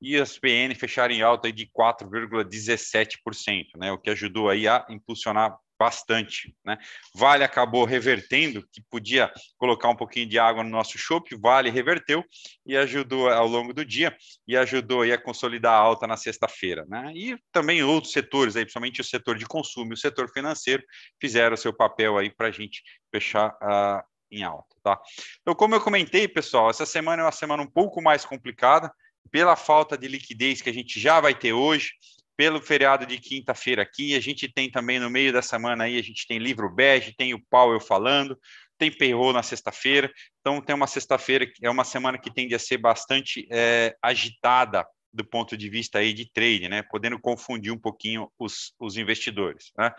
[0.00, 3.92] e as PN fecharam em alta de 4,17%, né?
[3.92, 6.76] O que ajudou aí a impulsionar bastante, né?
[7.14, 12.22] Vale acabou revertendo, que podia colocar um pouquinho de água no nosso chope, Vale reverteu
[12.66, 14.14] e ajudou ao longo do dia
[14.46, 17.10] e ajudou aí a consolidar a alta na sexta-feira, né?
[17.14, 20.84] E também outros setores, aí, principalmente o setor de consumo e o setor financeiro,
[21.18, 25.00] fizeram seu papel aí para a gente fechar uh, em alta, tá?
[25.40, 28.92] Então, como eu comentei, pessoal, essa semana é uma semana um pouco mais complicada,
[29.30, 31.92] pela falta de liquidez que a gente já vai ter hoje,
[32.40, 34.14] pelo feriado de quinta-feira aqui.
[34.14, 37.34] A gente tem também no meio da semana aí, a gente tem livro bege, tem
[37.34, 38.34] o Powell falando,
[38.78, 40.10] tem payroll na sexta-feira.
[40.40, 44.86] Então tem uma sexta-feira que é uma semana que tende a ser bastante é, agitada
[45.12, 46.82] do ponto de vista aí de trade, né?
[46.82, 49.70] Podendo confundir um pouquinho os, os investidores.
[49.76, 49.92] Né?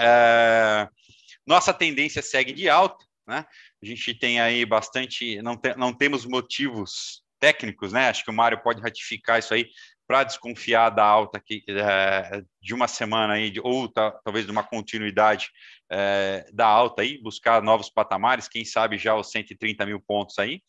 [0.00, 0.88] É,
[1.46, 3.46] nossa tendência segue de alta, né?
[3.80, 8.08] A gente tem aí bastante, não, te, não temos motivos técnicos, né?
[8.08, 9.68] Acho que o Mário pode ratificar isso aí
[10.06, 14.62] para desconfiar da alta que, é, de uma semana aí, ou tá, talvez de uma
[14.62, 15.50] continuidade
[15.90, 20.62] é, da alta aí, buscar novos patamares, quem sabe já os 130 mil pontos aí.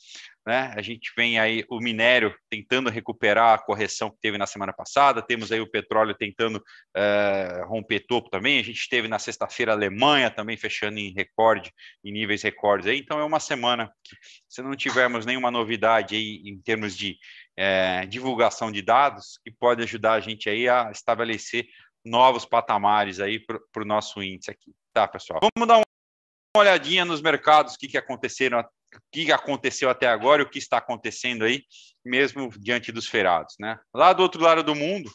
[0.46, 0.72] Né?
[0.76, 5.22] A gente vem aí o minério tentando recuperar a correção que teve na semana passada,
[5.22, 6.64] temos aí o petróleo tentando
[6.96, 8.60] é, romper topo também.
[8.60, 11.74] A gente teve na sexta-feira a Alemanha também fechando em recorde,
[12.04, 13.00] em níveis recordes aí.
[13.00, 14.16] Então é uma semana que,
[14.48, 17.18] se não tivermos nenhuma novidade aí em termos de
[17.58, 21.66] é, divulgação de dados, que pode ajudar a gente aí a estabelecer
[22.06, 25.40] novos patamares aí para o nosso índice aqui, tá, pessoal?
[25.42, 28.64] Vamos dar uma olhadinha nos mercados, o que, que aconteceram,
[29.12, 31.64] que aconteceu até agora e o que está acontecendo aí,
[32.04, 33.80] mesmo diante dos feriados, né?
[33.94, 35.10] Lá do outro lado do mundo,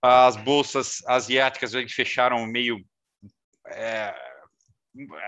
[0.00, 2.84] as bolsas asiáticas fecharam meio
[3.68, 4.14] é,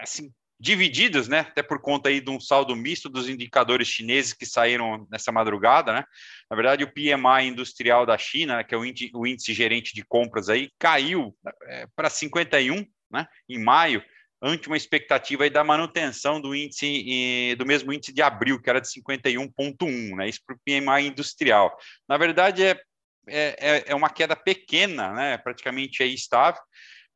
[0.03, 1.41] assim, divididas, né?
[1.41, 5.93] Até por conta aí de um saldo misto dos indicadores chineses que saíram nessa madrugada,
[5.93, 6.05] né?
[6.51, 10.05] Na verdade, o PMI industrial da China, que é o índice, o índice gerente de
[10.05, 13.27] compras aí, caiu é, para 51, né?
[13.49, 14.03] Em maio,
[14.45, 18.89] ante uma expectativa da manutenção do índice do mesmo índice de abril, que era de
[18.89, 20.29] 51,1, né?
[20.29, 21.75] Isso para o PMI industrial.
[22.07, 22.79] Na verdade, é,
[23.27, 25.39] é, é uma queda pequena, né?
[25.39, 26.61] Praticamente aí estável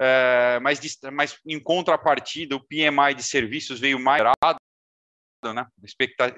[0.00, 0.78] é, mas,
[1.12, 4.22] mas em contrapartida, o PMI de serviços veio mais
[5.42, 5.66] né?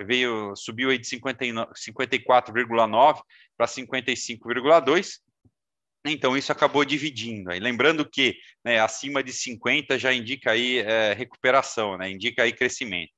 [0.06, 3.22] Veio, subiu aí de 54,9
[3.56, 5.20] para 55,2.
[6.04, 7.50] Então, isso acabou dividindo.
[7.50, 13.12] Lembrando que né, acima de 50 já indica aí é, recuperação, né, indica aí crescimento.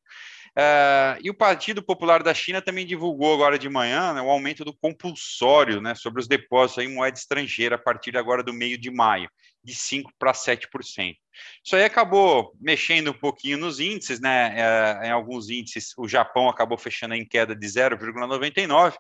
[0.55, 4.65] É, e o Partido Popular da China também divulgou agora de manhã né, o aumento
[4.65, 8.91] do compulsório né, sobre os depósitos em moeda estrangeira a partir agora do meio de
[8.91, 9.31] maio,
[9.65, 11.17] de 5% para 7%.
[11.65, 14.55] Isso aí acabou mexendo um pouquinho nos índices, né?
[14.55, 18.95] É, em alguns índices, o Japão acabou fechando em queda de 0,99%.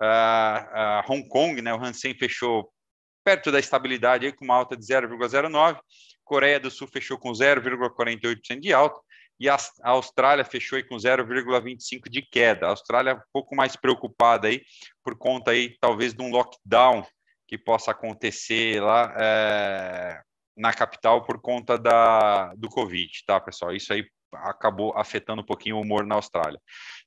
[0.00, 2.70] Uh, uh, Hong Kong, né, o Hansen fechou
[3.28, 5.78] perto da estabilidade, aí, com uma alta de 0,09%.
[6.24, 8.98] Coreia do Sul fechou com 0,48% de alta
[9.38, 12.66] e a Austrália fechou aí com 0,25 de queda.
[12.66, 14.62] A Austrália um pouco mais preocupada aí
[15.02, 17.06] por conta aí talvez de um lockdown
[17.46, 20.20] que possa acontecer lá é,
[20.56, 23.74] na capital por conta da, do Covid, tá, pessoal?
[23.74, 26.60] Isso aí acabou afetando um pouquinho o humor na Austrália.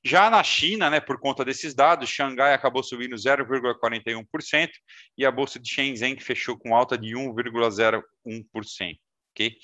[0.04, 4.70] Já na China, né, por conta desses dados, Xangai acabou subindo 0,41%
[5.16, 8.98] e a bolsa de Shenzhen fechou com alta de 1,01%,
[9.32, 9.56] ok?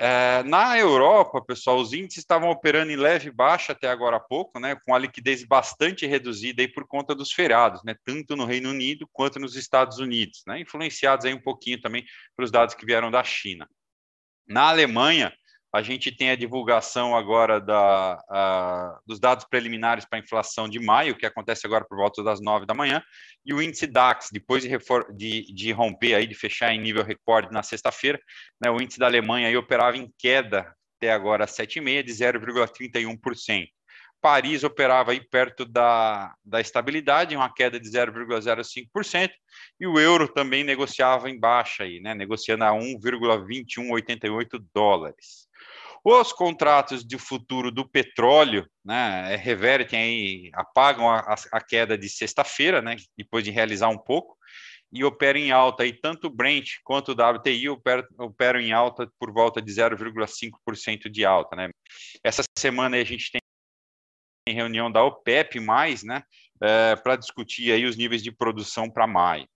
[0.00, 4.60] É, na Europa, pessoal, os índices estavam operando em leve baixa até agora há pouco,
[4.60, 8.70] né, com a liquidez bastante reduzida aí por conta dos feriados, né, tanto no Reino
[8.70, 12.04] Unido quanto nos Estados Unidos, né, influenciados aí um pouquinho também
[12.36, 13.68] pelos dados que vieram da China.
[14.46, 15.32] Na Alemanha,
[15.72, 20.78] a gente tem a divulgação agora da, a, dos dados preliminares para a inflação de
[20.78, 23.02] maio, que acontece agora por volta das nove da manhã,
[23.44, 24.70] e o índice DAX, depois de,
[25.14, 28.18] de, de romper, aí, de fechar em nível recorde na sexta-feira,
[28.60, 33.68] né, o índice da Alemanha aí operava em queda até agora 7,5% de 0,31%.
[34.20, 39.30] Paris operava aí perto da, da estabilidade, uma queda de 0,05%,
[39.80, 45.47] e o euro também negociava em baixa aí, né, negociando a 1,2188 dólares.
[46.04, 52.08] Os contratos de futuro do petróleo, né, é, revertem aí, apagam a, a queda de
[52.08, 54.36] sexta-feira, né, depois de realizar um pouco,
[54.92, 59.10] e operam em alta aí, tanto o Brent quanto o WTI operam, operam em alta
[59.18, 61.68] por volta de 0,5% de alta, né.
[62.24, 63.40] Essa semana a gente tem
[64.54, 65.60] reunião da OPEP+,
[66.04, 66.22] né,
[66.62, 69.46] é, para discutir aí os níveis de produção para maio.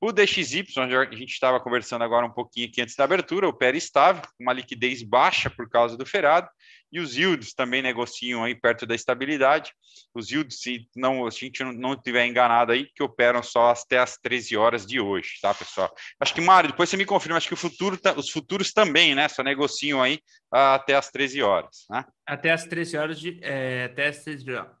[0.00, 3.76] O DXY, onde a gente estava conversando agora um pouquinho aqui antes da abertura, opera
[3.76, 6.48] estável, uma liquidez baixa por causa do ferado,
[6.90, 9.72] e os yields também negociam aí perto da estabilidade.
[10.14, 14.16] Os yields, se não, a gente não estiver enganado aí, que operam só até as
[14.16, 15.92] 13 horas de hoje, tá, pessoal?
[16.20, 19.28] Acho que, Mário, depois você me confirma, acho que o futuro, os futuros também, né,
[19.28, 20.20] só negociam aí
[20.50, 22.04] até as 13 horas, né?
[22.24, 24.24] Até as 13 horas de, é, até as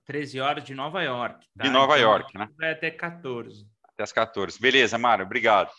[0.06, 1.44] 13 horas de Nova York.
[1.56, 1.64] Tá?
[1.64, 2.48] De Nova então, York, né?
[2.56, 3.66] Vai até 14
[3.98, 4.60] até as 14.
[4.60, 5.70] Beleza, Mário, obrigado.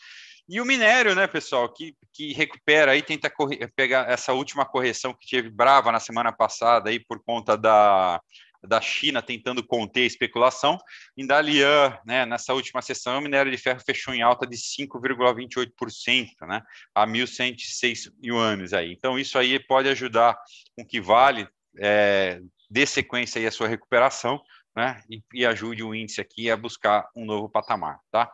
[0.48, 3.31] E o minério, né, pessoal, que, que recupera aí, tenta
[3.75, 8.19] pegar essa última correção que teve brava na semana passada aí por conta da,
[8.63, 10.77] da China tentando conter a especulação.
[11.16, 16.48] Em Dalian, né, nessa última sessão, o minério de ferro fechou em alta de 5,28%,
[16.48, 16.63] né,
[16.95, 18.92] a 1.106 yuanes aí.
[18.92, 20.36] Então, isso aí pode ajudar
[20.75, 24.42] com que Vale é, dê sequência aí a sua recuperação
[24.79, 28.31] né, e, e ajude o índice aqui a buscar um novo patamar, tá?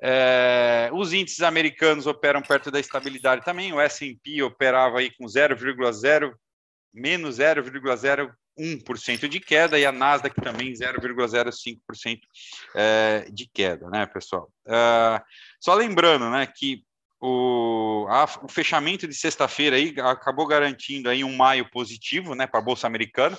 [0.00, 3.72] É, os índices americanos operam perto da estabilidade também.
[3.72, 6.32] O S&P operava aí com 0,0
[6.92, 12.20] menos 0,01% de queda e a Nasdaq também 0,05%
[12.74, 14.48] é, de queda, né, pessoal?
[14.66, 15.22] É,
[15.60, 16.82] só lembrando, né, que
[17.20, 22.60] o, a, o fechamento de sexta-feira aí acabou garantindo aí um maio positivo, né, para
[22.60, 23.36] a bolsa americana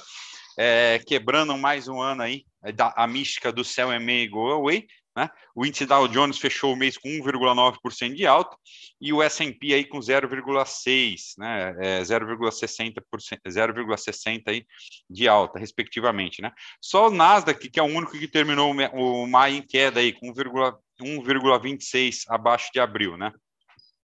[0.58, 4.52] é, quebrando mais um ano aí é, da, a mística do céu é meio go
[4.52, 4.86] away,
[5.16, 5.30] né?
[5.56, 8.58] O índice Dow Jones fechou o mês com 1,9% de alta
[9.00, 11.76] e o S&P aí com 0,6, né?
[11.80, 13.02] É 0,60%
[13.48, 14.66] 0,60 aí
[15.10, 16.52] de alta, respectivamente, né?
[16.82, 20.34] Só o Nasdaq que é o único que terminou o maio em queda aí com
[20.34, 23.32] 1,26 abaixo de abril, né?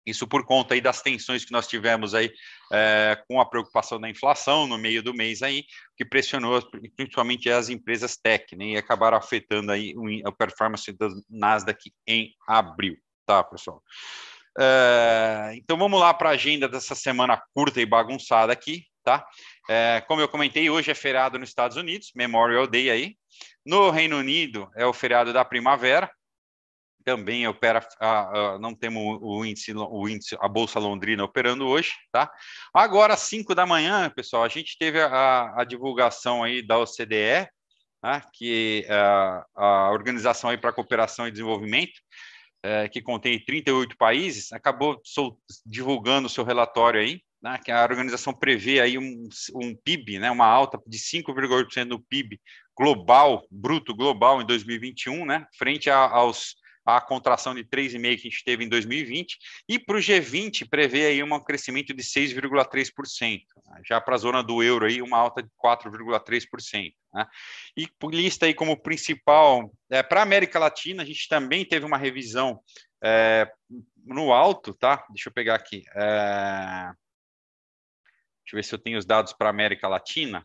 [0.08, 2.32] Isso por conta aí das tensões que nós tivemos aí
[2.72, 5.66] é, com a preocupação da inflação no meio do mês aí,
[5.98, 6.62] que pressionou
[6.96, 9.94] principalmente as empresas tech, né, e acabaram afetando aí
[10.26, 12.96] a performance das Nasdaq em abril,
[13.26, 13.84] tá, pessoal?
[14.58, 19.28] É, então vamos lá para a agenda dessa semana curta e bagunçada aqui, tá?
[19.70, 23.16] É, como eu comentei, hoje é feriado nos Estados Unidos, Memorial Day aí.
[23.66, 26.10] No Reino Unido é o feriado da primavera,
[27.08, 27.80] também opera,
[28.60, 32.30] não temos o índice, o índice, a Bolsa Londrina operando hoje, tá?
[32.74, 37.48] Agora, às 5 da manhã, pessoal, a gente teve a, a divulgação aí da OCDE,
[38.02, 38.22] tá?
[38.34, 38.94] que é
[39.56, 41.94] a Organização aí para Cooperação e Desenvolvimento,
[42.62, 47.84] é, que contém 38 países, acabou sol, divulgando o seu relatório aí, né, que a
[47.84, 52.38] organização prevê aí um, um PIB, né, uma alta de 5,8% no PIB
[52.78, 58.30] global, bruto global em 2021, né, frente a, aos a contração de 3,5% que a
[58.30, 63.82] gente teve em 2020, e para o G20 prevê aí um crescimento de 6,3%, né?
[63.86, 66.94] já para a zona do euro aí uma alta de 4,3%.
[67.14, 67.28] Né?
[67.76, 71.98] E lista aí como principal, é, para a América Latina, a gente também teve uma
[71.98, 72.62] revisão
[73.04, 73.52] é,
[74.06, 75.06] no alto, tá?
[75.10, 75.84] Deixa eu pegar aqui.
[75.94, 76.92] É...
[78.44, 80.44] Deixa eu ver se eu tenho os dados para a América Latina.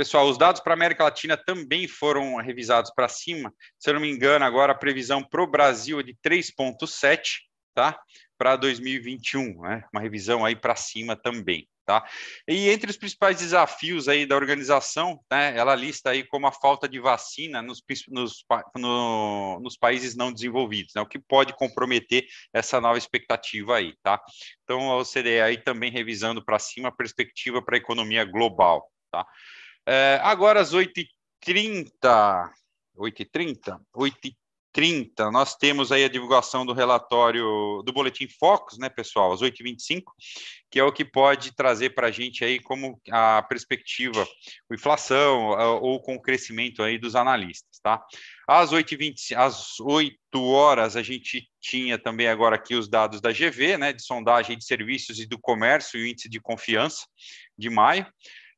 [0.00, 3.52] Pessoal, os dados para a América Latina também foram revisados para cima.
[3.78, 7.40] Se eu não me engano, agora a previsão para o Brasil é de 3,7,
[7.74, 8.00] tá?
[8.38, 9.84] Para 2021, né?
[9.92, 11.68] Uma revisão aí para cima também.
[11.84, 12.02] Tá?
[12.48, 16.88] E entre os principais desafios aí da organização, né, ela lista aí como a falta
[16.88, 18.44] de vacina nos, nos,
[18.78, 24.18] no, nos países não desenvolvidos, né, o que pode comprometer essa nova expectativa aí, tá?
[24.62, 29.26] Então, a OCDE aí também revisando para cima a perspectiva para a economia global, tá?
[29.86, 32.50] É, agora às 8h30,
[32.96, 33.80] 8h30?
[33.96, 40.02] 8h30, nós temos aí a divulgação do relatório do Boletim Focus, né, pessoal, às 8h25,
[40.70, 44.22] que é o que pode trazer para a gente aí como a perspectiva,
[44.70, 45.48] a inflação
[45.80, 48.04] ou com o crescimento aí dos analistas, tá?
[48.46, 53.78] Às 8h20, às 8 horas, a gente tinha também agora aqui os dados da GV,
[53.78, 57.06] né, de sondagem de serviços e do comércio e o índice de confiança
[57.58, 58.06] de maio.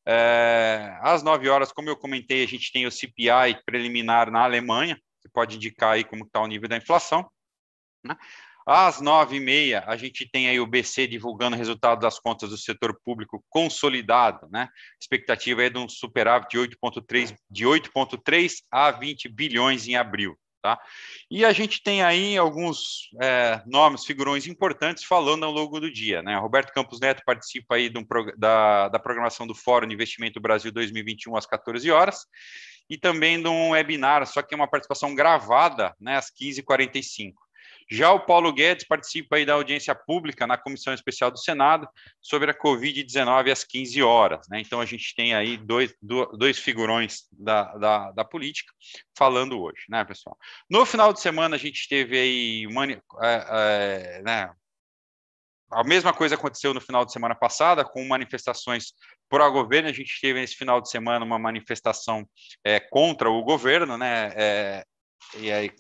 [0.07, 4.97] É, às 9 horas, como eu comentei, a gente tem o CPI preliminar na Alemanha,
[5.21, 7.31] que pode indicar aí como está o nível da inflação.
[8.05, 8.17] Né?
[8.67, 12.51] Às nove e meia, a gente tem aí o BC divulgando o resultado das contas
[12.51, 14.69] do setor público consolidado, né?
[15.01, 20.39] Expectativa é de um superávit de 8,3 de 8,3 a 20 bilhões em abril.
[20.63, 20.79] Tá?
[21.29, 26.23] E a gente tem aí alguns é, nomes, figurões importantes falando ao longo do dia.
[26.23, 26.39] Né?
[26.39, 28.07] Roberto Campos Neto participa aí um,
[28.39, 32.27] da, da programação do Fórum de Investimento Brasil 2021 às 14 horas
[32.89, 37.33] e também de um webinar, só que é uma participação gravada né, às 15h45.
[37.93, 41.87] Já o Paulo Guedes participa aí da audiência pública na Comissão Especial do Senado
[42.23, 44.49] sobre a Covid-19 às 15 horas.
[44.49, 44.63] Né?
[44.63, 48.73] Então, a gente tem aí dois, dois figurões da, da, da, política
[49.15, 50.39] falando hoje, né, pessoal?
[50.71, 54.51] No final de semana, a gente teve aí mani, é, é, né,
[55.71, 58.95] a mesma coisa aconteceu no final de semana passada, com manifestações
[59.29, 59.91] por o governo.
[59.91, 62.27] A gente teve nesse final de semana uma manifestação
[62.65, 64.33] é, contra o governo, né?
[64.35, 64.85] É,
[65.39, 65.71] e aí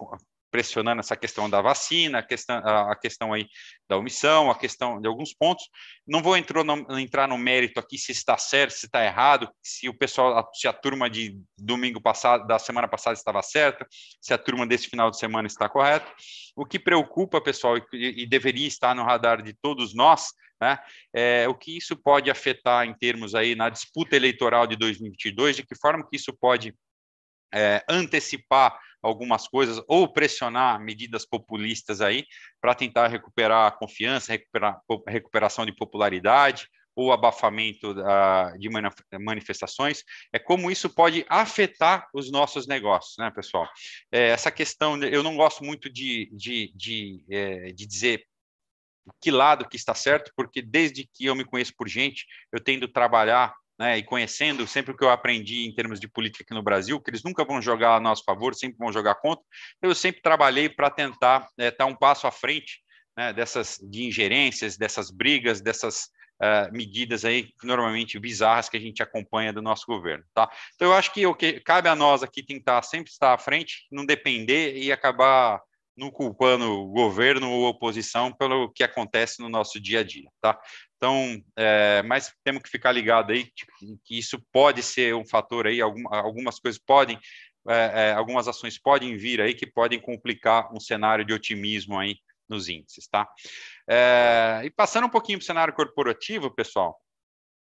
[0.52, 3.48] pressionando essa questão da vacina, a questão, a questão aí
[3.88, 5.64] da omissão, a questão de alguns pontos.
[6.06, 9.88] Não vou entrar no, entrar no mérito aqui se está certo, se está errado, se
[9.88, 13.86] o pessoal, se a turma de domingo passado, da semana passada estava certa,
[14.20, 16.06] se a turma desse final de semana está correta.
[16.54, 20.26] O que preocupa, pessoal, e, e deveria estar no radar de todos nós,
[20.60, 20.78] né,
[21.14, 25.66] é o que isso pode afetar em termos aí na disputa eleitoral de 2022, de
[25.66, 26.74] que forma que isso pode
[27.54, 32.24] é, antecipar algumas coisas ou pressionar medidas populistas aí
[32.60, 38.68] para tentar recuperar a confiança, recuperar recuperação de popularidade ou abafamento uh, de
[39.18, 43.66] manifestações, é como isso pode afetar os nossos negócios, né, pessoal?
[44.10, 48.26] É, essa questão, eu não gosto muito de, de, de, é, de dizer
[49.20, 52.86] que lado que está certo, porque desde que eu me conheço por gente, eu tendo
[52.86, 56.62] trabalhar né, e conhecendo sempre o que eu aprendi em termos de política aqui no
[56.62, 59.44] Brasil, que eles nunca vão jogar a nosso favor, sempre vão jogar contra.
[59.82, 62.80] Eu sempre trabalhei para tentar é, estar um passo à frente
[63.16, 66.04] né, dessas de ingerências, dessas brigas, dessas
[66.40, 70.48] uh, medidas aí normalmente bizarras que a gente acompanha do nosso governo, tá?
[70.76, 73.88] Então eu acho que o que cabe a nós aqui tentar sempre estar à frente,
[73.90, 75.60] não depender e acabar
[75.96, 80.58] não culpando governo ou oposição pelo que acontece no nosso dia a dia, tá?
[80.96, 83.48] Então, é, mas temos que ficar ligado aí
[84.04, 87.18] que, isso pode ser um fator aí, algum, algumas coisas podem,
[87.68, 92.16] é, é, algumas ações podem vir aí que podem complicar um cenário de otimismo aí
[92.48, 93.28] nos índices, tá?
[93.88, 96.98] É, e passando um pouquinho para o cenário corporativo, pessoal,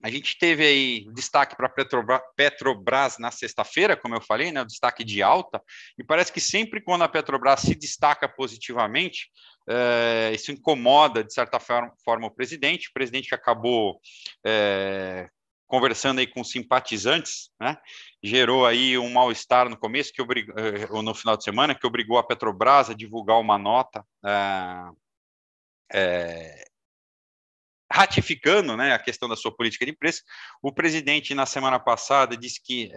[0.05, 4.67] a gente teve aí destaque para Petrobras, Petrobras na sexta-feira, como eu falei, né, o
[4.67, 5.63] destaque de alta,
[5.97, 9.31] e parece que sempre quando a Petrobras se destaca positivamente,
[9.67, 13.99] é, isso incomoda, de certa forma, o presidente, o presidente acabou
[14.45, 15.27] é,
[15.67, 17.79] conversando aí com simpatizantes, né,
[18.23, 21.87] gerou aí um mal-estar no começo, que obrigou, eh, ou no final de semana, que
[21.87, 24.05] obrigou a Petrobras a divulgar uma nota
[25.91, 26.65] é,
[27.91, 30.23] ratificando né, a questão da sua política de preço.
[30.63, 32.91] O presidente, na semana passada, disse que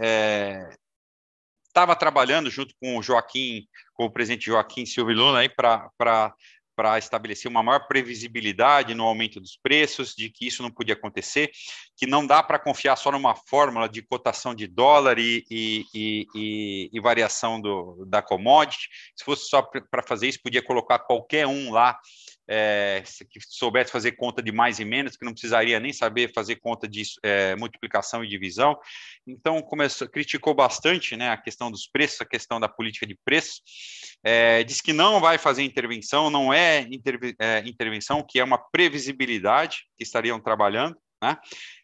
[1.67, 7.61] estava trabalhando junto com o Joaquim, com o presidente Joaquim Silva Luna, para estabelecer uma
[7.61, 11.51] maior previsibilidade no aumento dos preços, de que isso não podia acontecer,
[11.95, 15.85] que não dá para confiar só numa fórmula de cotação de dólar e, e,
[16.33, 18.87] e, e variação do, da commodity.
[19.15, 21.99] Se fosse só para fazer isso, podia colocar qualquer um lá
[22.47, 26.55] é, que soubesse fazer conta de mais e menos, que não precisaria nem saber fazer
[26.57, 28.77] conta de é, multiplicação e divisão.
[29.25, 33.61] Então, começou, criticou bastante né, a questão dos preços, a questão da política de preços.
[34.23, 38.57] É, diz que não vai fazer intervenção, não é, interve, é, intervenção, que é uma
[38.57, 40.97] previsibilidade que estariam trabalhando.
[41.21, 41.35] Né?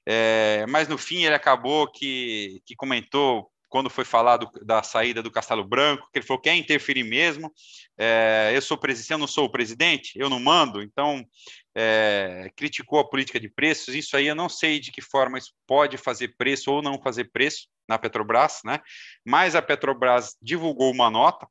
[0.08, 5.32] É, mas no fim ele acabou que, que comentou quando foi falado da saída do
[5.32, 7.52] Castelo Branco, que ele falou que quer interferir mesmo.
[7.98, 11.26] É, eu sou presidente, eu não sou o presidente, eu não mando, então
[11.74, 13.96] é, criticou a política de preços.
[13.96, 17.32] Isso aí eu não sei de que forma isso pode fazer preço ou não fazer
[17.32, 18.80] preço na Petrobras, né?
[19.26, 21.48] Mas a Petrobras divulgou uma nota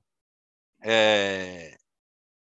[0.81, 1.77] é,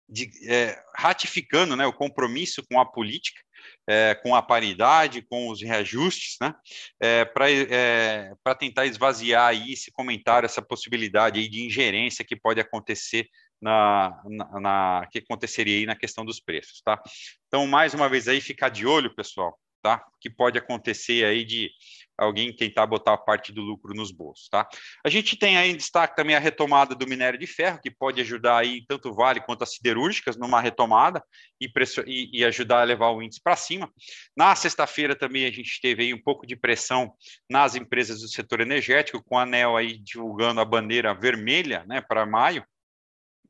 [0.09, 3.44] de, é, ratificando né, o compromisso com a política
[3.89, 6.55] é, com a paridade, com os reajustes, né,
[7.01, 12.61] é, para é, tentar esvaziar aí esse comentário, essa possibilidade aí de ingerência que pode
[12.61, 13.29] acontecer
[13.61, 17.03] na, na, na, que aconteceria aí na questão dos preços, tá?
[17.47, 20.05] Então, mais uma vez aí, ficar de olho, pessoal, tá?
[20.21, 21.71] Que pode acontecer aí de
[22.17, 24.69] alguém tentar botar parte do lucro nos bolsos, tá?
[25.05, 28.21] A gente tem aí em destaque também a retomada do minério de ferro, que pode
[28.21, 31.23] ajudar aí tanto o Vale quanto as siderúrgicas numa retomada
[31.61, 31.69] e,
[32.07, 33.91] e, e ajudar a levar o índice para cima.
[34.37, 37.13] Na sexta-feira também a gente teve aí um pouco de pressão
[37.51, 42.27] nas empresas do setor energético, com a ANEL aí divulgando a bandeira vermelha, né, para
[42.27, 42.65] maio.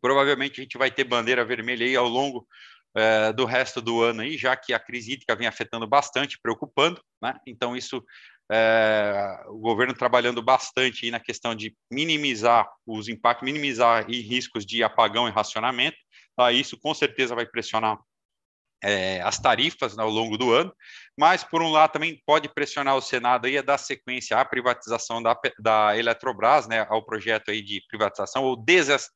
[0.01, 2.47] Provavelmente a gente vai ter bandeira vermelha aí ao longo
[2.97, 7.03] é, do resto do ano aí, já que a crise hídrica vem afetando bastante, preocupando,
[7.21, 7.35] né?
[7.47, 8.05] Então isso
[8.51, 15.29] é, o governo trabalhando bastante na questão de minimizar os impactos, minimizar riscos de apagão
[15.29, 15.97] e racionamento.
[16.37, 16.53] Tá?
[16.53, 17.99] Isso com certeza vai pressionar
[18.85, 20.75] é, as tarifas ao longo do ano,
[21.19, 25.23] mas por um lado também pode pressionar o Senado aí a dar sequência à privatização
[25.23, 28.63] da, da Eletrobras, né, ao projeto aí de privatização ou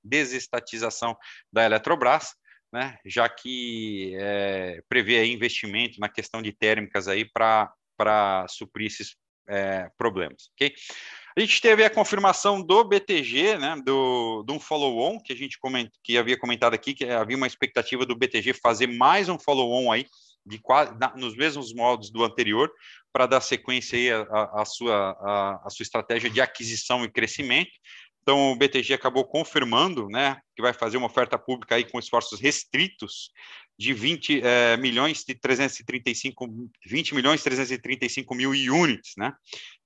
[0.03, 1.15] desestatização
[1.53, 2.31] da Eletrobras,
[2.73, 9.17] né, já que é, prevê investimento na questão de térmicas aí para para suprir esses
[9.49, 10.73] é, problemas, ok?
[11.37, 15.59] A gente teve a confirmação do BTG, né, do, de um follow-on, que a gente
[15.59, 19.93] coment, que havia comentado aqui, que havia uma expectativa do BTG fazer mais um follow-on
[19.93, 20.07] aí,
[20.45, 20.61] de,
[20.99, 22.71] na, nos mesmos modos do anterior,
[23.13, 27.71] para dar sequência aí a, sua, a sua estratégia de aquisição e crescimento.
[28.29, 32.39] Então, o BTG acabou confirmando né, que vai fazer uma oferta pública aí com esforços
[32.39, 33.31] restritos
[33.79, 36.47] de 20 é, milhões de 335,
[36.87, 39.33] 20 milhões 335 mil units, né?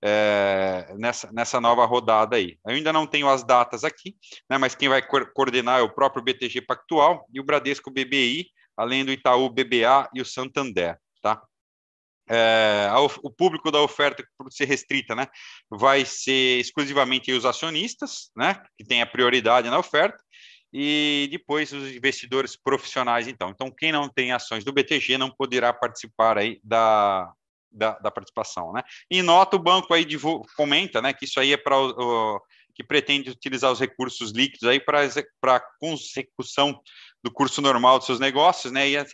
[0.03, 2.59] É, nessa, nessa nova rodada aí.
[2.67, 4.17] Eu ainda não tenho as datas aqui,
[4.51, 4.59] né?
[4.59, 9.05] Mas quem vai co coordenar é o próprio BTG Pactual e o Bradesco BBI, além
[9.05, 11.41] do Itaú BBA e o Santander, tá?
[12.29, 12.89] É,
[13.23, 15.27] o público da oferta por ser restrita, né,
[15.69, 20.23] vai ser exclusivamente os acionistas, né, que tem a prioridade na oferta,
[20.73, 23.51] e depois os investidores profissionais, então.
[23.51, 27.31] Então, quem não tem ações do BTG não poderá participar aí da,
[27.71, 28.83] da, da participação, né?
[29.11, 30.07] E nota o banco aí
[30.57, 31.77] comenta, né, que isso aí é para
[32.75, 35.03] que pretende utilizar os recursos líquidos aí para
[35.41, 36.81] para consecução
[37.23, 39.07] do curso normal dos seus negócios, né, e, a,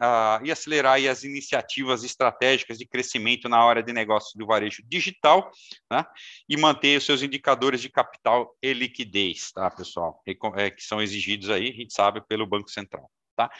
[0.00, 5.50] a, e acelerar as iniciativas estratégicas de crescimento na área de negócios do varejo digital,
[5.90, 6.04] né,
[6.48, 10.22] e manter os seus indicadores de capital e liquidez, tá, pessoal,
[10.56, 13.10] é, que são exigidos aí, a gente sabe, pelo Banco Central.
[13.36, 13.50] Tá?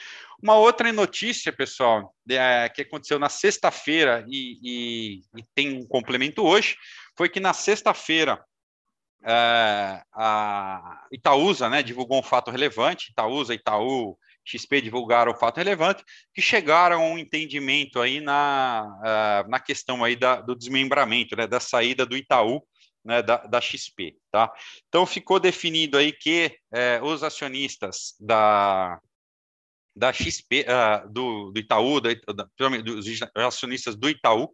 [0.43, 6.43] Uma outra notícia, pessoal, é, que aconteceu na sexta-feira e, e, e tem um complemento
[6.43, 6.79] hoje,
[7.15, 8.43] foi que na sexta-feira
[9.27, 16.05] é, a Itaúsa né, divulgou um fato relevante, Itaúsa, Itaú, XP divulgaram um fato relevante,
[16.33, 18.87] que chegaram a um entendimento aí na,
[19.45, 22.63] uh, na questão aí da, do desmembramento, né, da saída do Itaú
[23.05, 24.17] né, da, da, XP.
[24.31, 24.53] Tá?
[24.89, 29.01] Então ficou definido aí que uh, os acionistas da,
[29.97, 32.49] da XP, uh, do, do Itaú, da, da,
[32.83, 34.51] dos acionistas do Itaú,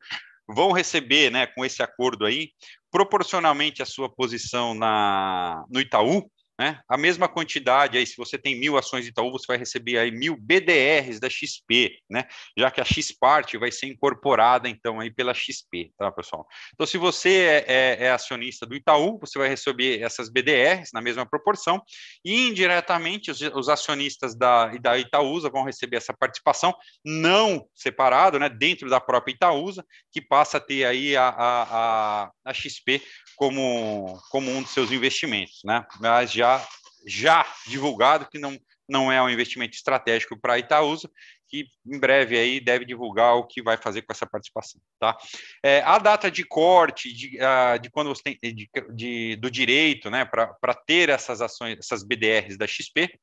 [0.55, 2.51] vão receber, né, com esse acordo aí,
[2.91, 6.31] proporcionalmente à sua posição na, no Itaú,
[6.63, 6.81] né?
[6.89, 10.37] A mesma quantidade aí, se você tem mil ações Itaú, você vai receber aí mil
[10.37, 12.25] BDRs da XP, né?
[12.57, 16.47] Já que a Xpart vai ser incorporada então aí pela XP, tá, pessoal?
[16.73, 21.03] Então, se você é, é, é acionista do Itaú, você vai receber essas BDRs na
[21.03, 21.83] mesma proporção
[22.25, 26.73] e indiretamente os, os acionistas da, da Itaúsa vão receber essa participação
[27.05, 28.49] não separado, né?
[28.49, 33.03] Dentro da própria Itaúsa, que passa a ter aí a, a, a, a XP
[33.37, 35.85] como, como um dos seus investimentos, né?
[36.01, 36.67] Mas já,
[37.07, 41.11] já divulgado que não, não é um investimento estratégico para Itaúsa,
[41.49, 45.17] que em breve aí deve divulgar o que vai fazer com essa participação, tá?
[45.63, 50.11] É, a data de corte de, uh, de quando você tem de, de, do direito,
[50.11, 53.19] né, para ter essas ações, essas BDRs da XP,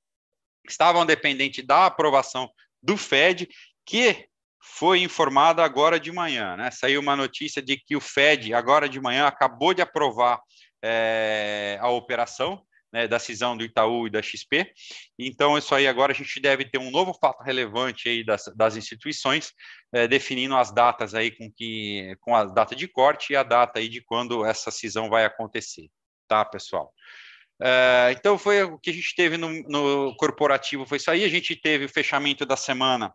[0.68, 2.50] estavam dependentes da aprovação
[2.82, 3.50] do Fed,
[3.84, 4.29] que
[4.62, 6.72] foi informado agora de manhã, né?
[6.72, 10.40] Saiu uma notícia de que o Fed, agora de manhã, acabou de aprovar
[10.84, 14.72] é, a operação né, da cisão do Itaú e da XP.
[15.18, 18.76] Então, isso aí agora a gente deve ter um novo fato relevante aí das, das
[18.76, 19.54] instituições,
[19.94, 23.80] é, definindo as datas aí com que com a data de corte e a data
[23.80, 25.90] aí de quando essa cisão vai acontecer,
[26.28, 26.92] tá, pessoal?
[27.62, 31.24] É, então foi o que a gente teve no, no corporativo, foi isso aí.
[31.24, 33.14] A gente teve o fechamento da semana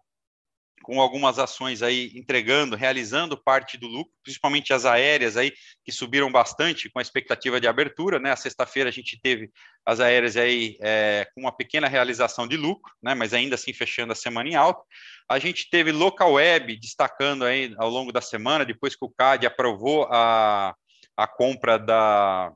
[0.85, 5.51] com algumas ações aí entregando, realizando parte do lucro, principalmente as aéreas aí
[5.83, 8.31] que subiram bastante com a expectativa de abertura, né?
[8.31, 9.51] A sexta-feira a gente teve
[9.85, 13.15] as aéreas aí é, com uma pequena realização de lucro, né?
[13.15, 14.83] Mas ainda assim fechando a semana em alta.
[15.27, 19.47] A gente teve local web destacando aí ao longo da semana, depois que o CAD
[19.47, 20.75] aprovou a,
[21.17, 22.53] a compra da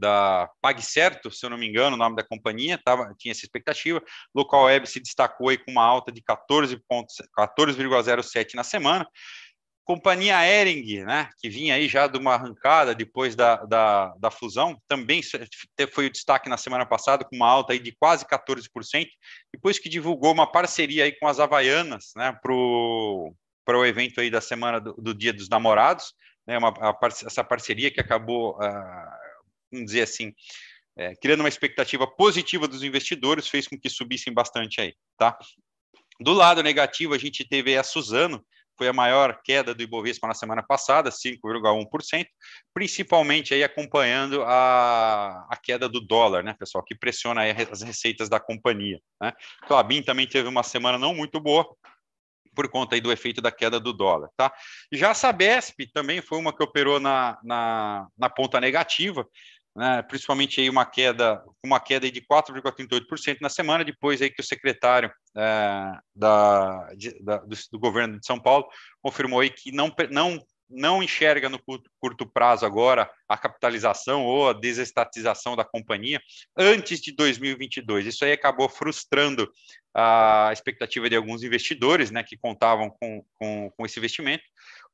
[0.00, 4.02] da PagCerto, se eu não me engano, o nome da companhia, tava, tinha essa expectativa.
[4.34, 9.06] Local Web se destacou aí com uma alta de 14,07 14, na semana.
[9.84, 14.80] Companhia Ering, né, que vinha aí já de uma arrancada depois da, da, da, fusão,
[14.86, 15.20] também
[15.92, 19.08] foi o destaque na semana passada, com uma alta aí de quase 14%,
[19.52, 24.40] depois que divulgou uma parceria aí com as Havaianas, né, para o evento aí da
[24.40, 26.14] semana do, do Dia dos Namorados,
[26.46, 29.19] né, uma, a, essa parceria que acabou uh,
[29.70, 30.32] vamos dizer assim,
[30.96, 35.38] é, criando uma expectativa positiva dos investidores, fez com que subissem bastante aí, tá?
[36.20, 38.44] Do lado negativo, a gente teve a Suzano,
[38.76, 42.26] foi a maior queda do Ibovespa na semana passada, 5,1%,
[42.72, 48.40] principalmente aí acompanhando a, a queda do dólar, né, pessoal, que pressiona as receitas da
[48.40, 49.32] companhia, né?
[49.66, 51.66] Clabin também teve uma semana não muito boa,
[52.54, 54.52] por conta aí do efeito da queda do dólar, tá?
[54.92, 59.26] Já a Sabesp também foi uma que operou na, na, na ponta negativa,
[59.74, 64.44] né, principalmente aí uma queda, uma queda de 4,38% na semana, depois aí que o
[64.44, 68.66] secretário é, da, de, da do, do, governo de São Paulo
[69.00, 70.38] confirmou aí que não, não,
[70.70, 76.20] não enxerga no curto, curto prazo agora a capitalização ou a desestatização da companhia
[76.56, 78.06] antes de 2022.
[78.06, 79.50] Isso aí acabou frustrando
[79.94, 84.44] a expectativa de alguns investidores, né, que contavam com, com, com esse investimento.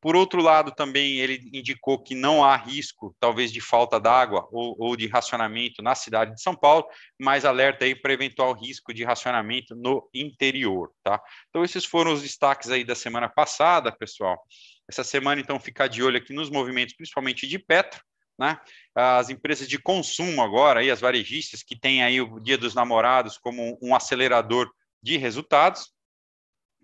[0.00, 4.76] Por outro lado, também ele indicou que não há risco, talvez, de falta d'água ou,
[4.78, 6.86] ou, de racionamento na cidade de São Paulo,
[7.18, 11.20] mas alerta aí para eventual risco de racionamento no interior, tá?
[11.48, 14.38] Então, esses foram os destaques aí da semana passada, pessoal.
[14.88, 18.00] Essa semana, então, ficar de olho aqui nos movimentos, principalmente de Petro,
[18.38, 18.60] né?
[18.94, 23.38] As empresas de consumo agora, aí, as varejistas, que têm aí o Dia dos Namorados
[23.38, 24.70] como um acelerador
[25.02, 25.92] de resultados.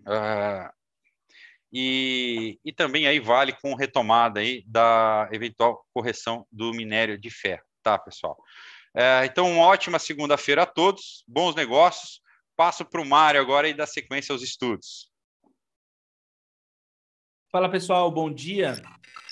[0.01, 0.69] Uh,
[1.71, 7.63] e, e também aí vale com retomada aí da eventual correção do minério de ferro,
[7.81, 8.37] tá, pessoal?
[8.95, 12.21] É, então, uma ótima segunda-feira a todos, bons negócios.
[12.55, 15.11] Passo para o Mário agora e dá sequência aos estudos.
[17.53, 18.73] Fala, pessoal, bom dia.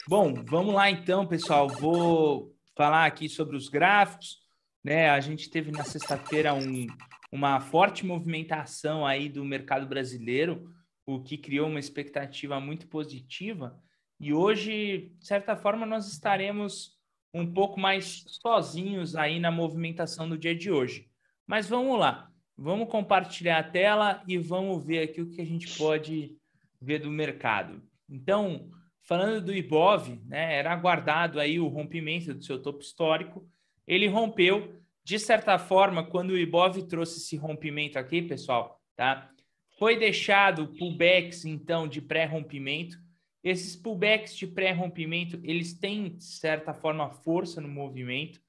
[0.07, 1.67] Bom, vamos lá então, pessoal.
[1.67, 4.37] Vou falar aqui sobre os gráficos.
[4.83, 5.09] Né?
[5.09, 6.85] A gente teve na sexta-feira um,
[7.31, 10.71] uma forte movimentação aí do mercado brasileiro
[11.03, 13.75] o que criou uma expectativa muito positiva.
[14.19, 16.99] E hoje, de certa forma, nós estaremos
[17.33, 21.09] um pouco mais sozinhos aí na movimentação do dia de hoje.
[21.47, 25.75] Mas vamos lá, vamos compartilhar a tela e vamos ver aqui o que a gente
[25.75, 26.37] pode
[26.79, 27.81] ver do mercado.
[28.11, 28.69] Então,
[29.03, 33.47] falando do Ibov, né, era aguardado aí o rompimento do seu topo histórico.
[33.87, 39.31] Ele rompeu, de certa forma, quando o Ibov trouxe esse rompimento aqui, pessoal, tá?
[39.79, 42.99] Foi deixado pullbacks, então, de pré-rompimento.
[43.41, 48.39] Esses pullbacks de pré-rompimento, eles têm, de certa forma, força no movimento.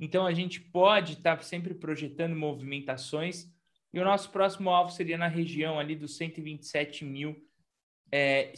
[0.00, 3.46] Então, a gente pode estar tá sempre projetando movimentações.
[3.92, 7.51] E o nosso próximo alvo seria na região ali dos 127.158
[8.12, 8.52] é,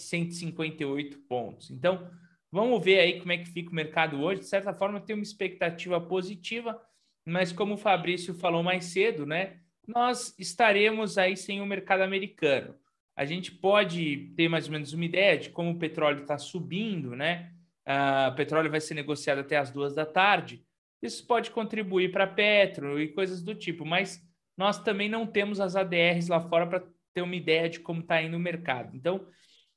[1.29, 1.71] pontos.
[1.71, 2.11] Então,
[2.51, 4.41] vamos ver aí como é que fica o mercado hoje.
[4.41, 6.81] De certa forma, tem uma expectativa positiva.
[7.27, 12.75] mas como o Fabrício falou mais cedo, né, nós estaremos aí sem o mercado americano.
[13.17, 17.15] A gente pode ter mais ou menos uma ideia de como o petróleo está subindo,
[17.15, 17.53] né?
[17.87, 20.65] Uh, o petróleo vai ser negociado até as duas da tarde.
[21.01, 25.77] Isso pode contribuir para Petro e coisas do tipo, mas nós também não temos as
[25.77, 28.97] ADRs lá fora para ter uma ideia de como está indo o mercado.
[28.97, 29.27] Então,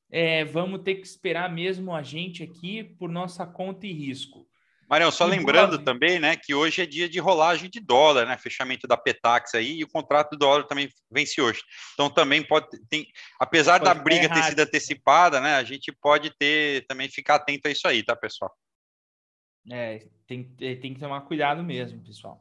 [0.10, 4.48] é, vamos ter que esperar mesmo a gente aqui por nossa conta e risco.
[4.89, 5.84] Marião, só e lembrando pode...
[5.84, 9.80] também, né, que hoje é dia de rolagem de dólar, né, fechamento da Petax aí,
[9.80, 11.62] e o contrato do dólar também vence hoje.
[11.93, 13.06] Então também pode, tem,
[13.38, 17.67] apesar pode da briga ter sido antecipada, né, a gente pode ter, também ficar atento
[17.67, 18.56] a isso aí, tá, pessoal?
[19.70, 22.39] É, tem, tem que tomar cuidado mesmo, pessoal.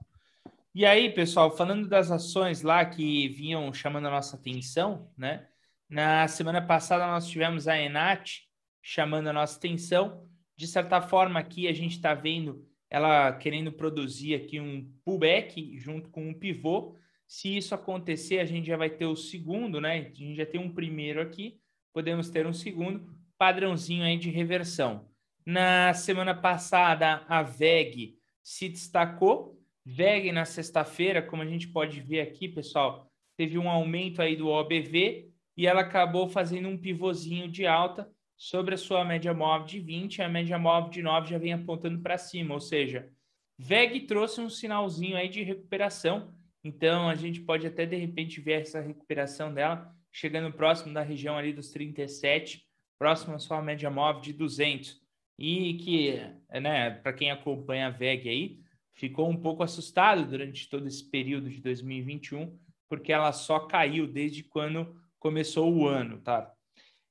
[0.72, 5.48] E aí, pessoal, falando das ações lá que vinham chamando a nossa atenção, né,
[5.88, 8.42] na semana passada nós tivemos a Enat
[8.82, 14.34] chamando a nossa atenção, de certa forma, aqui a gente está vendo ela querendo produzir
[14.34, 16.96] aqui um pullback junto com um pivô.
[17.26, 19.98] Se isso acontecer, a gente já vai ter o segundo, né?
[19.98, 21.60] A gente já tem um primeiro aqui,
[21.92, 25.08] podemos ter um segundo padrãozinho aí de reversão.
[25.44, 29.60] Na semana passada, a VEG se destacou.
[29.84, 34.48] VEG na sexta-feira, como a gente pode ver aqui, pessoal, teve um aumento aí do
[34.48, 35.25] OBV
[35.56, 40.22] e ela acabou fazendo um pivôzinho de alta sobre a sua média móvel de 20,
[40.22, 43.10] a média móvel de 9 já vem apontando para cima, ou seja,
[43.58, 48.60] VEG trouxe um sinalzinho aí de recuperação, então a gente pode até de repente ver
[48.60, 52.64] essa recuperação dela chegando próximo da região ali dos 37,
[52.98, 54.98] próximo à sua média móvel de 200.
[55.38, 56.18] E que,
[56.58, 58.60] né, para quem acompanha a VEG aí,
[58.94, 64.42] ficou um pouco assustado durante todo esse período de 2021, porque ela só caiu desde
[64.42, 66.52] quando começou o ano, tá?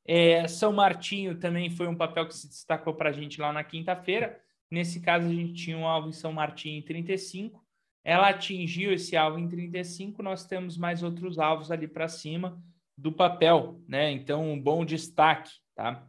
[0.07, 3.63] É, São Martinho também foi um papel que se destacou para a gente lá na
[3.63, 4.39] quinta-feira.
[4.69, 7.63] Nesse caso, a gente tinha um alvo em São Martinho em 35.
[8.03, 10.21] Ela atingiu esse alvo em 35.
[10.21, 12.61] Nós temos mais outros alvos ali para cima
[12.95, 14.11] do papel, né?
[14.11, 16.07] Então, um bom destaque, tá?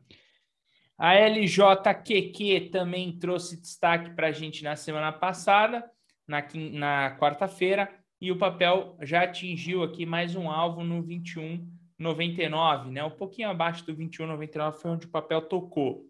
[0.98, 5.84] A LJQQ também trouxe destaque para a gente na semana passada,
[6.26, 12.90] na, na quarta-feira, e o papel já atingiu aqui mais um alvo no 21 99,
[12.90, 13.02] né?
[13.04, 16.04] Um pouquinho abaixo do 21,99 foi onde o papel tocou.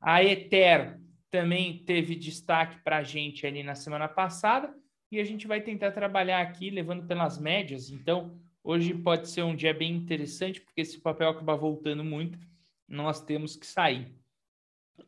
[0.00, 4.74] A Ether também teve destaque para a gente ali na semana passada
[5.10, 7.90] e a gente vai tentar trabalhar aqui levando pelas médias.
[7.90, 12.38] Então, hoje pode ser um dia bem interessante, porque se o papel acabar voltando muito,
[12.88, 14.14] nós temos que sair.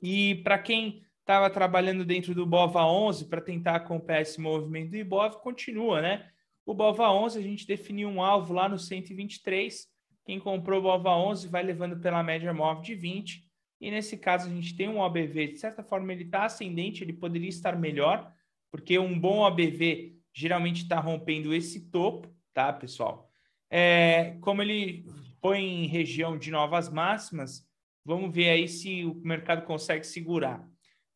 [0.02, 4.96] E para quem estava trabalhando dentro do BOVA 11 para tentar acompanhar esse movimento do
[4.96, 6.30] IBOV, continua, né?
[6.64, 9.88] O BOVA 11 a gente definiu um alvo lá no 123
[10.26, 13.46] quem comprou o BOVA 11 vai levando pela média móvel de 20.
[13.80, 17.12] E nesse caso a gente tem um OBV, de certa forma ele está ascendente, ele
[17.12, 18.32] poderia estar melhor,
[18.70, 23.30] porque um bom OBV geralmente está rompendo esse topo, tá, pessoal?
[23.70, 25.06] É, como ele
[25.40, 27.64] põe em região de novas máximas,
[28.04, 30.68] vamos ver aí se o mercado consegue segurar.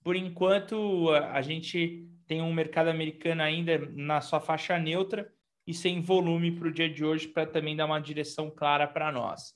[0.05, 5.31] Por enquanto, a gente tem um mercado americano ainda na sua faixa neutra,
[5.70, 9.12] e sem volume para o dia de hoje, para também dar uma direção clara para
[9.12, 9.54] nós.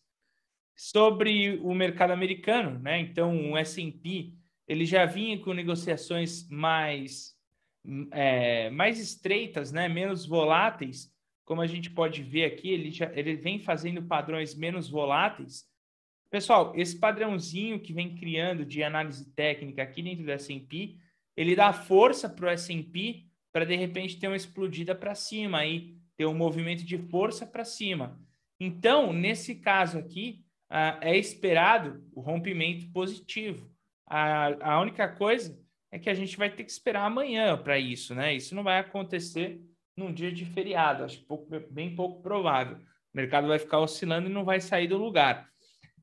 [0.77, 2.99] Sobre o mercado americano, né?
[3.01, 4.33] Então, o S&P
[4.67, 7.35] ele já vinha com negociações mais
[8.13, 9.89] é, mais estreitas, né?
[9.89, 11.13] Menos voláteis,
[11.45, 15.65] como a gente pode ver aqui, ele já ele vem fazendo padrões menos voláteis.
[16.31, 20.97] Pessoal, esse padrãozinho que vem criando de análise técnica aqui dentro do S&P,
[21.37, 25.97] ele dá força para o S&P para de repente ter uma explodida para cima aí
[26.17, 28.19] ter um movimento de força para cima.
[28.59, 33.71] Então, nesse caso aqui, uh, é esperado o rompimento positivo.
[34.07, 35.59] A, a única coisa
[35.91, 38.35] é que a gente vai ter que esperar amanhã para isso, né?
[38.35, 39.61] Isso não vai acontecer
[39.97, 42.77] num dia de feriado, acho pouco, bem pouco provável.
[42.79, 45.49] O mercado vai ficar oscilando e não vai sair do lugar.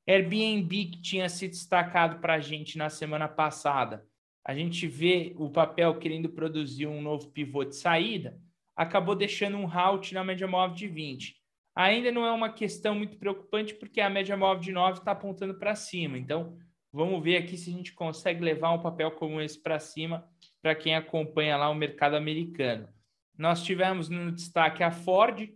[0.08, 4.06] Airbnb, que tinha se destacado para a gente na semana passada,
[4.46, 8.40] a gente vê o papel querendo produzir um novo pivô de saída
[8.82, 11.36] acabou deixando um halt na média móvel de 20.
[11.76, 15.54] Ainda não é uma questão muito preocupante, porque a média móvel de 9 está apontando
[15.54, 16.18] para cima.
[16.18, 16.58] Então,
[16.92, 20.28] vamos ver aqui se a gente consegue levar um papel como esse para cima
[20.64, 22.90] para quem acompanha lá o mercado americano.
[23.38, 25.48] Nós tivemos no destaque a Ford.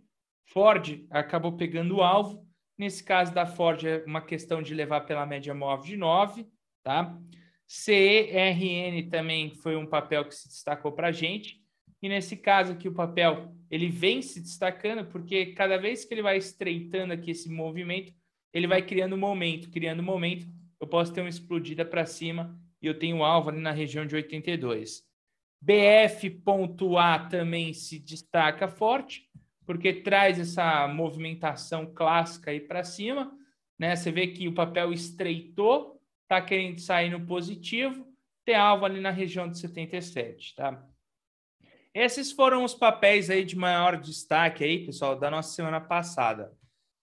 [0.46, 2.46] Ford acabou pegando o alvo.
[2.78, 6.46] Nesse caso da Ford, é uma questão de levar pela média móvel de 9,
[6.84, 7.18] tá?
[7.66, 11.65] CERN também foi um papel que se destacou para a gente.
[12.06, 16.22] E nesse caso aqui, o papel ele vem se destacando porque cada vez que ele
[16.22, 18.14] vai estreitando aqui esse movimento,
[18.52, 20.46] ele vai criando momento, criando momento.
[20.78, 24.14] Eu posso ter uma explodida para cima e eu tenho alvo ali na região de
[24.14, 25.02] 82.
[25.60, 29.28] BF.A também se destaca forte,
[29.66, 33.36] porque traz essa movimentação clássica aí para cima.
[33.76, 33.96] Né?
[33.96, 38.06] Você vê que o papel estreitou, está querendo sair no positivo,
[38.44, 40.88] tem alvo ali na região de 77, tá?
[41.96, 46.52] Esses foram os papéis aí de maior destaque aí, pessoal, da nossa semana passada.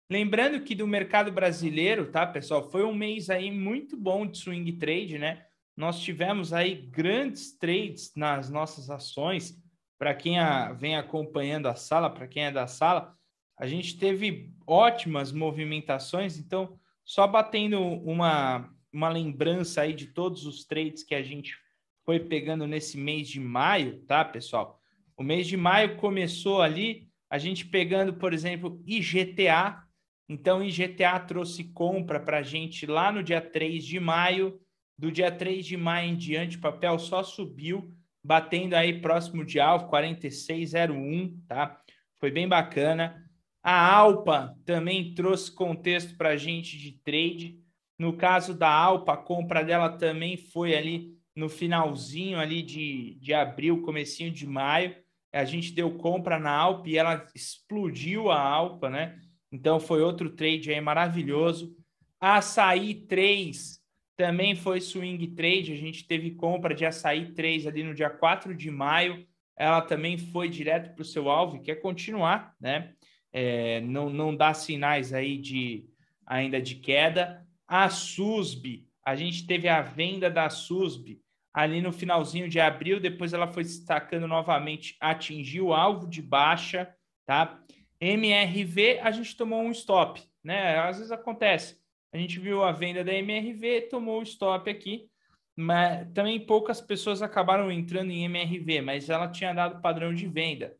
[0.07, 4.71] Lembrando que do mercado brasileiro, tá, pessoal, foi um mês aí muito bom de swing
[4.73, 5.47] trade, né?
[5.75, 9.59] Nós tivemos aí grandes trades nas nossas ações.
[9.97, 13.17] Para quem a, vem acompanhando a sala, para quem é da sala,
[13.57, 16.37] a gente teve ótimas movimentações.
[16.37, 21.57] Então, só batendo uma, uma lembrança aí de todos os trades que a gente
[22.05, 24.82] foi pegando nesse mês de maio, tá, pessoal?
[25.15, 29.83] O mês de maio começou ali, a gente pegando, por exemplo, IGTA.
[30.27, 34.59] Então, IGTA trouxe compra para a gente lá no dia 3 de maio.
[34.97, 39.59] Do dia 3 de maio em diante, o papel só subiu, batendo aí próximo de
[39.59, 41.79] alvo, 46,01, tá?
[42.19, 43.23] Foi bem bacana.
[43.61, 47.59] A Alpa também trouxe contexto para a gente de trade.
[47.97, 53.33] No caso da Alpa, a compra dela também foi ali no finalzinho ali de, de
[53.33, 55.02] abril, comecinho de maio
[55.33, 59.19] a gente deu compra na Alp e ela explodiu a Alpa, né?
[59.51, 61.75] Então foi outro trade aí maravilhoso.
[62.19, 63.83] Açaí 3
[64.15, 68.55] também foi swing trade, a gente teve compra de açaí 3 ali no dia 4
[68.55, 69.25] de maio.
[69.57, 72.93] Ela também foi direto para o seu alvo, quer continuar, né?
[73.31, 75.85] É, não, não dá sinais aí de
[76.25, 77.43] ainda de queda.
[77.67, 81.22] A SUSB, a gente teve a venda da SUSB
[81.53, 86.91] ali no finalzinho de abril, depois ela foi destacando novamente, atingiu o alvo de baixa,
[87.25, 87.59] tá?
[88.01, 90.79] MRV, a gente tomou um stop, né?
[90.79, 91.77] Às vezes acontece.
[92.11, 95.07] A gente viu a venda da MRV, tomou o stop aqui,
[95.55, 100.75] mas também poucas pessoas acabaram entrando em MRV, mas ela tinha dado padrão de venda.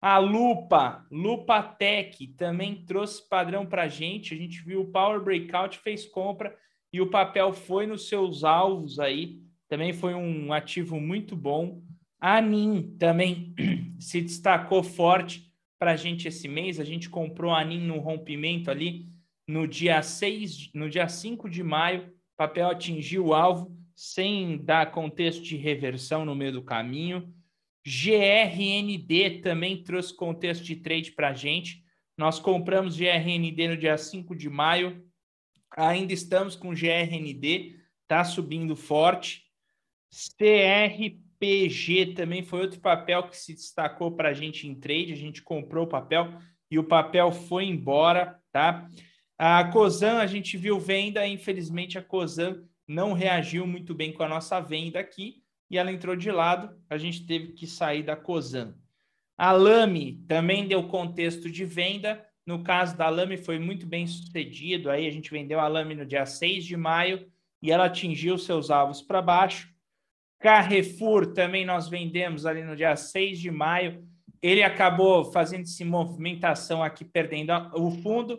[0.00, 4.34] A Lupa, Lupa Tech, também trouxe padrão para a gente.
[4.34, 6.56] A gente viu o Power Breakout, fez compra
[6.92, 11.82] e o papel foi nos seus alvos aí também foi um ativo muito bom.
[12.20, 13.54] A NIM também
[13.98, 16.80] se destacou forte para a gente esse mês.
[16.80, 19.06] A gente comprou a NIM no rompimento ali
[19.46, 22.08] no dia 6, no dia 5 de maio.
[22.34, 27.32] O papel atingiu o alvo sem dar contexto de reversão no meio do caminho.
[27.86, 31.84] GRND também trouxe contexto de trade para a gente.
[32.18, 35.04] Nós compramos GRND no dia 5 de maio.
[35.76, 39.45] Ainda estamos com GRND, está subindo forte.
[40.10, 45.12] CRPG também foi outro papel que se destacou para a gente em trade.
[45.12, 46.32] A gente comprou o papel
[46.70, 48.88] e o papel foi embora, tá?
[49.38, 54.28] A Cosan, a gente viu venda, infelizmente a Cosan não reagiu muito bem com a
[54.28, 58.74] nossa venda aqui e ela entrou de lado, a gente teve que sair da Cosan.
[59.36, 64.88] A Lame também deu contexto de venda, no caso da Lame foi muito bem sucedido,
[64.88, 68.70] aí a gente vendeu a Lame no dia 6 de maio e ela atingiu seus
[68.70, 69.68] alvos para baixo.
[70.38, 74.04] Carrefour também nós vendemos ali no dia 6 de maio.
[74.42, 78.38] Ele acabou fazendo essa movimentação aqui, perdendo o fundo,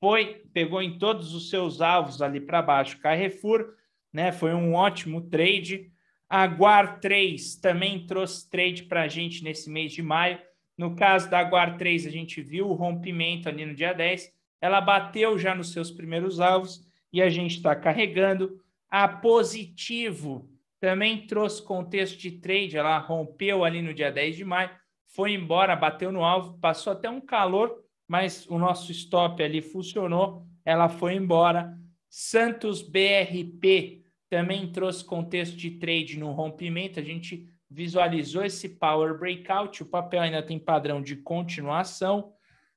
[0.00, 3.00] foi, pegou em todos os seus alvos ali para baixo.
[3.00, 3.74] Carrefour,
[4.12, 4.30] né?
[4.30, 5.90] Foi um ótimo trade.
[6.28, 10.38] A Guar 3 também trouxe trade para a gente nesse mês de maio.
[10.76, 14.32] No caso da Guar 3, a gente viu o rompimento ali no dia 10.
[14.60, 18.60] Ela bateu já nos seus primeiros alvos e a gente está carregando.
[18.88, 20.48] A Positivo
[20.80, 24.70] também trouxe contexto de trade, ela rompeu ali no dia 10 de maio,
[25.06, 30.46] foi embora, bateu no alvo, passou até um calor, mas o nosso stop ali funcionou,
[30.64, 31.76] ela foi embora.
[32.08, 39.82] Santos BRP também trouxe contexto de trade no rompimento, a gente visualizou esse power breakout,
[39.82, 42.32] o papel ainda tem padrão de continuação.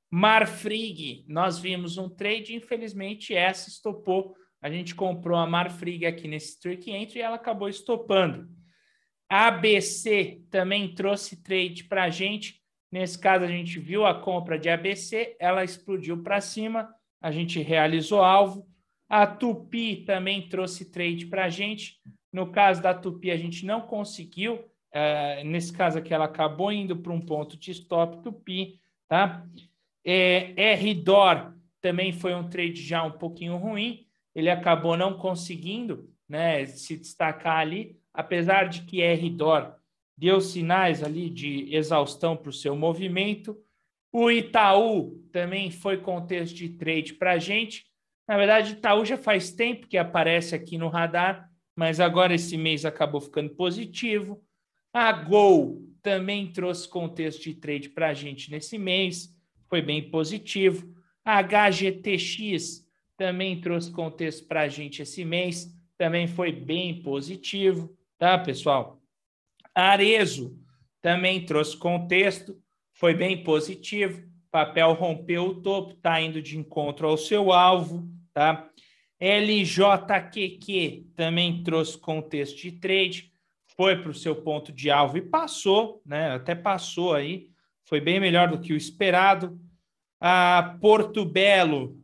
[0.09, 6.59] Marfrig, nós vimos um trade, infelizmente essa estopou a gente comprou a Marfrig aqui nesse
[6.59, 8.47] Trick Entry e ela acabou estopando.
[9.27, 12.61] A ABC também trouxe trade para a gente.
[12.91, 17.59] Nesse caso, a gente viu a compra de ABC, ela explodiu para cima, a gente
[17.59, 18.67] realizou alvo.
[19.09, 21.99] A Tupi também trouxe trade para a gente.
[22.31, 24.55] No caso da Tupi, a gente não conseguiu.
[24.93, 28.79] Uh, nesse caso aqui, ela acabou indo para um ponto de stop Tupi.
[29.07, 29.45] Tá?
[30.05, 36.65] É, RDOR também foi um trade já um pouquinho ruim ele acabou não conseguindo né,
[36.65, 39.75] se destacar ali, apesar de que R-Dor
[40.17, 43.57] deu sinais ali de exaustão para o seu movimento.
[44.13, 47.85] O Itaú também foi contexto de trade para a gente.
[48.27, 52.85] Na verdade, Itaú já faz tempo que aparece aqui no radar, mas agora esse mês
[52.85, 54.41] acabou ficando positivo.
[54.93, 59.35] A Gol também trouxe contexto de trade para a gente nesse mês,
[59.67, 60.93] foi bem positivo.
[61.23, 62.80] A HGTX
[63.21, 68.99] também trouxe contexto para a gente esse mês, também foi bem positivo, tá, pessoal?
[69.75, 70.59] Arezo
[71.03, 72.59] também trouxe contexto,
[72.95, 74.27] foi bem positivo.
[74.49, 78.67] Papel rompeu o topo, está indo de encontro ao seu alvo, tá?
[79.19, 83.31] LJQQ também trouxe contexto de trade,
[83.77, 86.31] foi para o seu ponto de alvo e passou, né?
[86.31, 87.51] Até passou aí,
[87.83, 89.61] foi bem melhor do que o esperado.
[90.19, 92.00] A Porto Belo,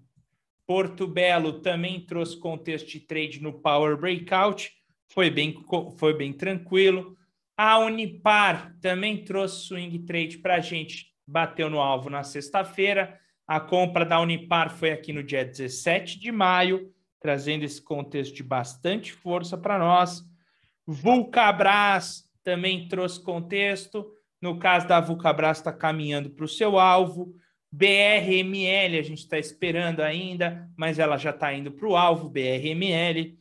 [0.68, 4.72] Porto Belo também trouxe contexto de trade no Power Breakout,
[5.07, 5.55] foi bem,
[5.97, 7.18] foi bem tranquilo.
[7.57, 13.18] A Unipar também trouxe swing trade para a gente, bateu no alvo na sexta-feira.
[13.47, 18.43] A compra da Unipar foi aqui no dia 17 de maio trazendo esse contexto de
[18.43, 20.24] bastante força para nós.
[20.86, 24.09] Vulcabras também trouxe contexto.
[24.41, 27.34] No caso da Vulcabras, está caminhando para o seu alvo.
[27.72, 33.38] BRML, a gente está esperando ainda, mas ela já está indo para o alvo, BRML.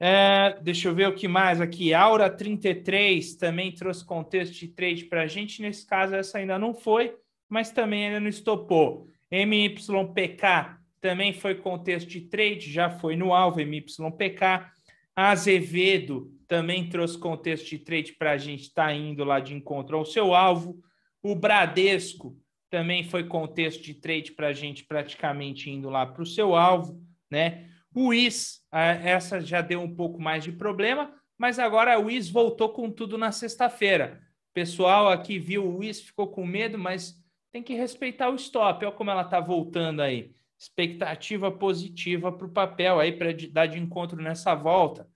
[0.00, 1.94] É, deixa eu ver o que mais aqui.
[1.94, 5.62] Aura 33 também trouxe contexto de trade para a gente.
[5.62, 7.14] Nesse caso, essa ainda não foi,
[7.48, 9.06] mas também ainda não estopou.
[9.30, 14.66] MYPK também foi contexto de trade, já foi no alvo MYPK.
[15.14, 19.96] Azevedo também trouxe contexto de trade para a gente estar tá indo lá de encontro
[19.96, 20.82] ao seu alvo.
[21.22, 22.36] O Bradesco
[22.72, 26.98] também foi contexto de trade para a gente praticamente indo lá para o seu alvo,
[27.30, 27.68] né?
[27.94, 32.70] O IS, essa já deu um pouco mais de problema, mas agora o IS voltou
[32.70, 34.22] com tudo na sexta-feira.
[34.54, 38.86] Pessoal aqui viu o IS, ficou com medo, mas tem que respeitar o stop.
[38.86, 43.78] Olha como ela está voltando aí expectativa positiva para o papel aí para dar de
[43.78, 45.06] encontro nessa volta.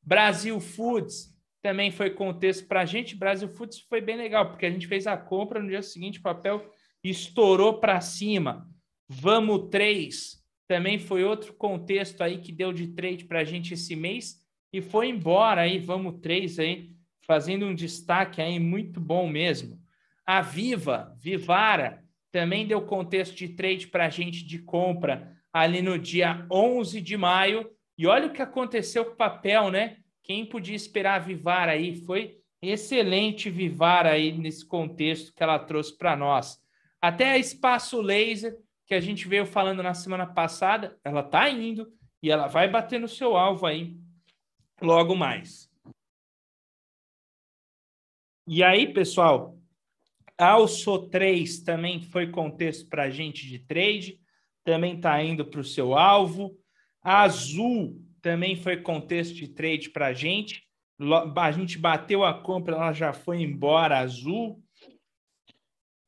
[0.00, 3.16] Brasil Foods também foi contexto para a gente.
[3.16, 6.22] Brasil Foods foi bem legal, porque a gente fez a compra no dia seguinte, o
[6.22, 6.70] papel
[7.02, 8.68] estourou para cima.
[9.08, 10.40] Vamos 3
[10.70, 14.36] também foi outro contexto aí que deu de trade para a gente esse mês
[14.72, 15.80] e foi embora aí.
[15.80, 16.92] Vamos 3 aí,
[17.26, 19.82] fazendo um destaque aí muito bom mesmo.
[20.24, 25.98] A Viva, Vivara, também deu contexto de trade para a gente de compra ali no
[25.98, 27.68] dia 11 de maio.
[27.98, 29.96] E olha o que aconteceu com o papel, né?
[30.22, 31.96] Quem podia esperar a Vivar aí?
[32.04, 36.60] Foi excelente Vivar aí nesse contexto que ela trouxe para nós.
[37.00, 41.90] Até a Espaço Laser, que a gente veio falando na semana passada, ela está indo
[42.22, 43.96] e ela vai bater no seu alvo aí
[44.80, 45.70] logo mais.
[48.46, 49.56] E aí, pessoal,
[50.36, 54.18] Alço 3 também foi contexto para a gente de trade,
[54.64, 56.58] também está indo para o seu alvo.
[57.02, 60.64] Azul também foi contexto de trade para a gente.
[61.36, 64.62] A gente bateu a compra, ela já foi embora, azul.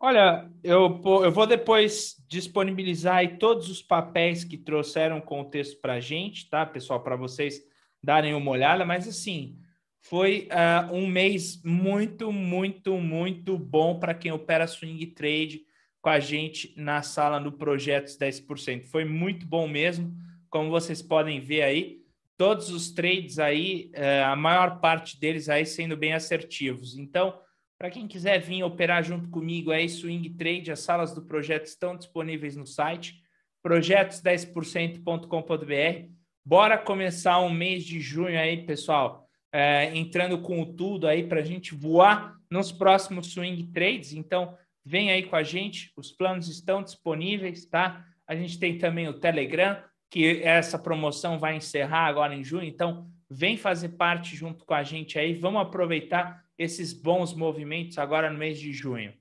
[0.04, 6.00] Olha, eu, eu vou depois disponibilizar aí todos os papéis que trouxeram contexto para a
[6.00, 7.62] gente, tá, pessoal, para vocês
[8.02, 9.56] darem uma olhada, mas assim,
[10.00, 15.62] foi uh, um mês muito, muito, muito bom para quem opera swing trade
[16.00, 18.86] com a gente na sala no Projetos 10%.
[18.86, 20.12] Foi muito bom mesmo,
[20.50, 22.00] como vocês podem ver aí,
[22.36, 26.98] todos os trades aí, uh, a maior parte deles aí sendo bem assertivos.
[26.98, 27.38] Então,
[27.82, 31.96] para quem quiser vir operar junto comigo aí, swing trade, as salas do projeto estão
[31.96, 33.20] disponíveis no site
[33.66, 36.08] projetos10%.com.br.
[36.46, 41.44] Bora começar um mês de junho aí, pessoal é, entrando com tudo aí para a
[41.44, 44.12] gente voar nos próximos swing trades.
[44.12, 48.06] Então, vem aí com a gente, os planos estão disponíveis, tá?
[48.28, 49.76] A gente tem também o Telegram,
[50.08, 52.62] que essa promoção vai encerrar agora em junho.
[52.62, 55.34] Então, vem fazer parte junto com a gente aí.
[55.34, 59.12] Vamos aproveitar esses bons movimentos agora no mês de junho.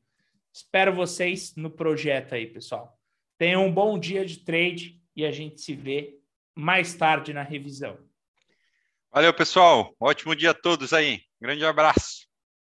[0.54, 2.98] Espero vocês no projeto aí, pessoal.
[3.38, 6.20] Tenham um bom dia de trade e a gente se vê
[6.56, 7.98] mais tarde na revisão.
[9.12, 9.96] Valeu, pessoal.
[10.00, 11.22] Ótimo dia a todos aí.
[11.39, 12.20] Grande abraço.